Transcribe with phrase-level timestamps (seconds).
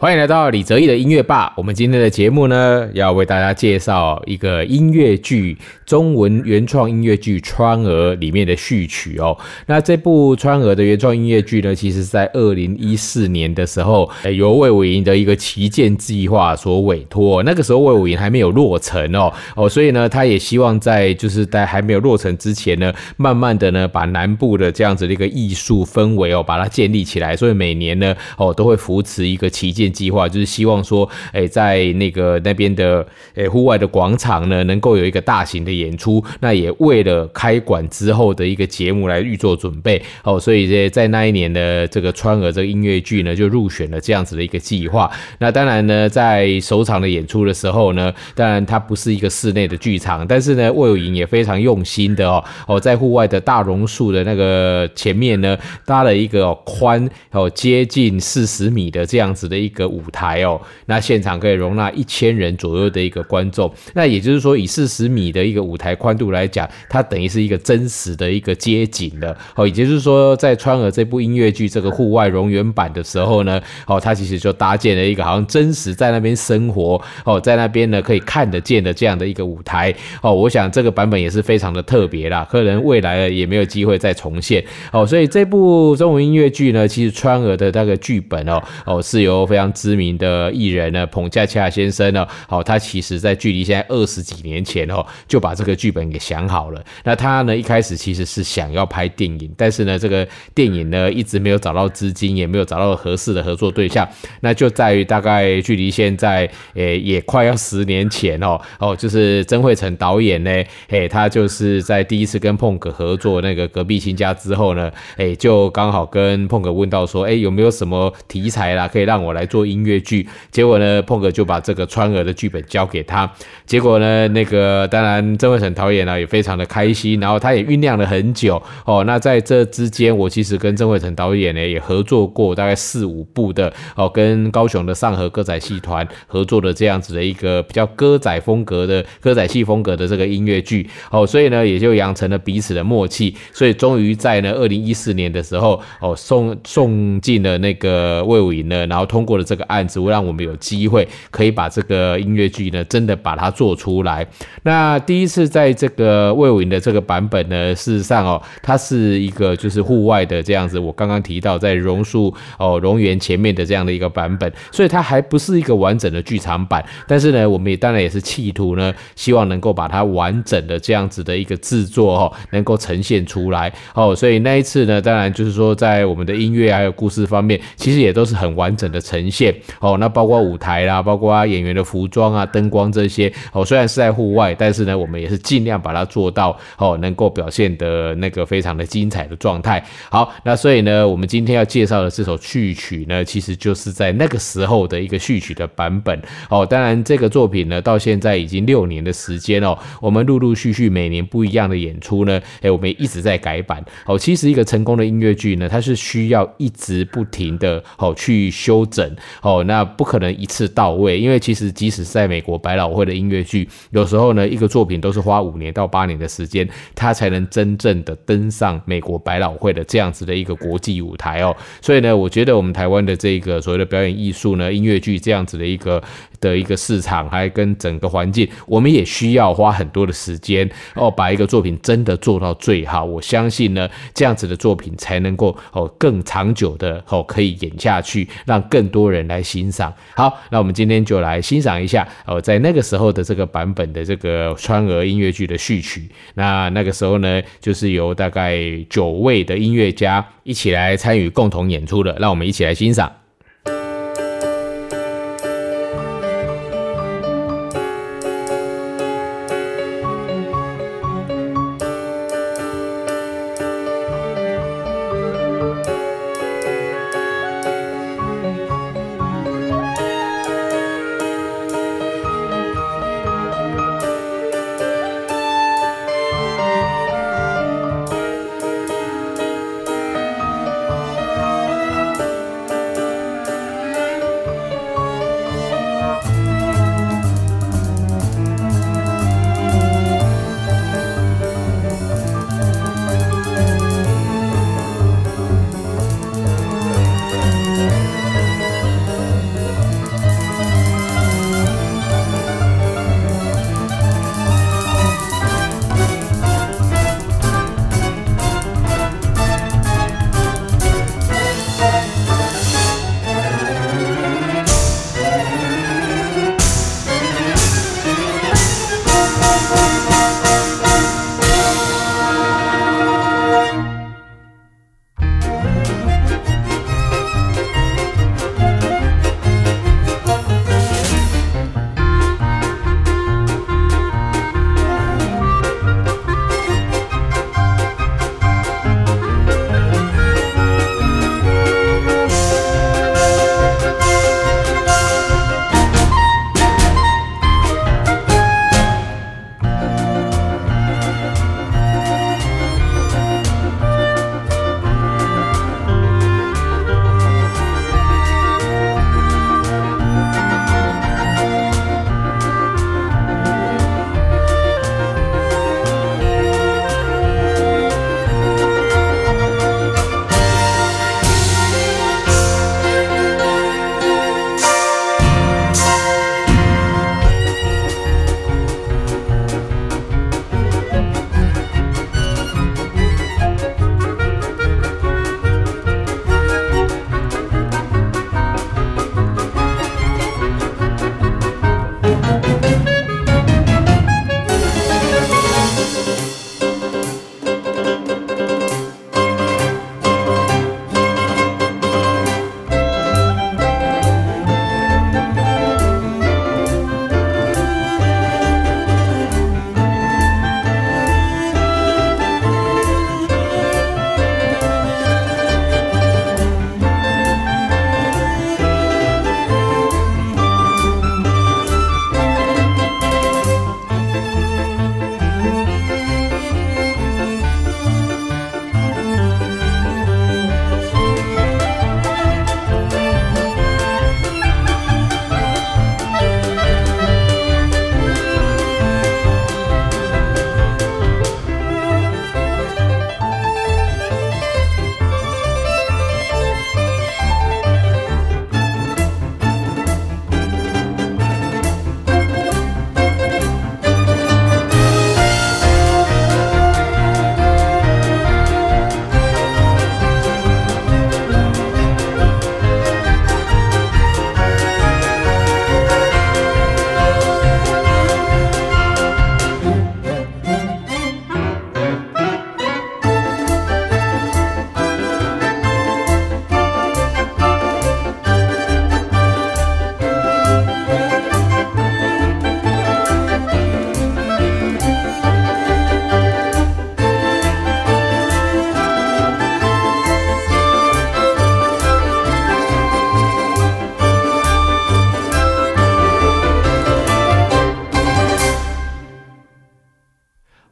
[0.00, 1.52] 欢迎来到李泽义的音乐吧。
[1.58, 9.36] 我们今天的节目呢，要为大家介绍一个音乐剧，中文原创音乐剧《川娥》里面的序曲哦。
[9.66, 17.42] 那这部《川娥》的原创音乐剧呢，其实是在二零一四年的时候，由魏武营的一个旗舰计划所委托。
[17.42, 27.36] 那个时候魏武营还没有落成哦哦，所以呢，他也希望在就是在还没有落成之前呢，慢慢的呢，把南部的这样子的一个艺术氛围哦，把它建立起来。
[27.36, 29.89] 所以每年呢，哦，都会扶持一个旗舰。
[29.92, 36.24] 计划就是希望说，哎，在那个那边的哎户外的广场呢，能够有一个大型的演出。
[36.40, 45.10] 那也为了开馆之后的一个节目来预做准备哦，所以在那一年的这个川俄这个音乐剧呢，就入选了这样子的一个计划。
[45.38, 59.79] 那当然呢，在首场的演出的时候呢，当然它不是一个室内的剧场，但是呢，魏有营也非常用心的哦哦，在户外的大榕树的那个前面呢，搭了一个宽哦接近四十米的这样子的一个。
[59.80, 69.66] 的舞台哦，那现场可以容纳一千人左右的一个观众，那也就是说，以四十米的一个舞台宽度来讲，它等于是一个真实的一个街景的哦。
[69.66, 80.34] 也就是说，在川俄这部音乐剧这个户外容原版的时候呢，哦，它其实就搭建了一个好像真实在那边生活哦，在那边呢可以看得见的这样的一个舞台哦。
[80.34, 85.06] 我想这个版本也是非常的特别啦，可能未来也没有机会再重现哦。
[85.06, 96.84] 所以这部中文音乐剧呢，其实川俄的那个剧本哦哦是由非常知名的艺人呢，彭恰恰先生呢，好，他其实在距离现在二十几年前哦，就把这个剧本给想好了。
[97.04, 104.08] 那他呢一开始其实是想要拍电影，但是呢这个电影呢一直没有找到资金，也没有找到合适的合作对象。
[104.40, 110.50] 那就在于大概距离现在诶也快要十年前哦哦，就是曾慧成导演呢，
[110.88, 119.59] 诶他就是在第一次跟碰哥合作那个隔壁亲家之后呢，诶就刚好跟碰哥问到说，诶有没有什么题材啦可以让我来做。
[119.64, 123.30] 音乐剧，结果呢，碰哥就把这个川娥的剧本交给他。
[123.66, 129.04] 结果呢，那个当然曾慧成导演呢也非常的开心，然后他也酝酿了很久哦。
[129.04, 149.44] 那在这之间，我其实跟曾慧成导演呢也合作过大概四五部的哦，跟高雄的上河歌仔戏团合作的这样子的一个比较歌仔风格的歌仔戏风格的这个音乐剧哦，所以呢也就养成了彼此的默契，所以终于在呢二零一四年的时候哦送送进了那个魏武营呢，然后通过了。
[149.50, 154.24] 这个案子会让我们有机会可以把这个音乐剧呢，真的把它做出来。
[154.62, 160.78] 那第一次在这个魏武营的这个版本呢，事实上哦，它是一个就是户外的这样子。
[160.78, 166.84] 我刚刚提到在榕树哦榕园前面的这样的一个版本，所以它还不是一个完整的剧场版。
[167.08, 174.14] 但是呢，我们也当然也是企图呢，希望能够把它完整的这样子的一个制作哦，能够呈现出来哦。
[174.14, 179.54] 所以那一次呢，当然就是说在我们的音乐还有故事方面，其实也都是很完整的呈现。
[179.80, 189.84] 哦，那包括舞台啦，包括演员的服装啊、灯光这些哦，虽然是在户外，但是呢，我们也是尽量把它做到哦，能够表现的那个非常的精彩的状态。
[190.10, 196.66] 好，那所以呢，我们今天要介绍的这首序曲呢，其实就是在那个时候的一个序曲的版本哦。
[196.66, 204.18] 当然，这个作品呢，到现在已经六年的时间哦，我们陆陆续续每年不一样的演出呢，哎，我们一直在改版哦。
[204.18, 209.16] 其实一个成功的音乐剧呢，它是需要一直不停的哦去修整。
[209.42, 221.56] 哦，那不可能一次到位，因为其实即使在美国百老汇的音乐剧，有时候呢，一个作品都是花五年到八年的时间，它才能真正的登上美国百老汇的这样子的一个国际舞台哦。
[221.80, 226.02] 所以呢，我觉得我们台湾的这个所谓的表演艺术呢，音乐剧这样子的一个
[226.40, 233.04] 的一个市场，还跟整个环境，我们也需要花很多的时间哦，把一个作品真的做到最好。
[233.04, 239.30] 我相信呢，这样子的作品才能够哦更长久的哦可以演下去，让更多人。
[239.30, 246.10] 来欣赏，好，那我们今天就来欣赏一下哦，在那个时候的这个版本的这个川俄音乐剧的序曲。
[246.34, 248.58] 那那个时候呢，就是由大概
[248.88, 253.19] 九位的音乐家一起来参与共同演出的，让我们一起来欣赏。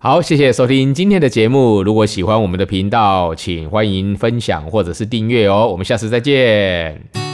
[0.01, 1.83] 好，谢谢收听今天的节目。
[1.83, 5.67] 如果喜欢我们的频道，请欢迎分享或者是订阅哦。
[5.73, 7.28] 我们下次再见。